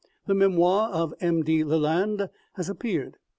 The 0.25 0.33
memoir 0.33 0.89
of 0.89 1.13
M. 1.19 1.43
de 1.43 1.63
Lalande 1.63 2.31
has 2.53 2.71
ap 2.71 2.79
peared. 2.79 3.17